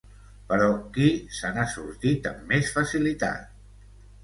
Però, 0.51 0.69
qui 0.95 1.09
se 1.41 1.51
n’ha 1.59 1.67
sortit 1.75 2.27
amb 2.33 2.51
més 2.55 2.73
facilitat? 2.81 3.57